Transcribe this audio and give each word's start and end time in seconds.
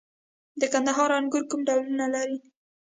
د 0.59 0.61
کندهار 0.73 1.09
انګور 1.19 1.43
کوم 1.49 1.61
ډولونه 1.67 2.05
لري؟ 2.13 2.37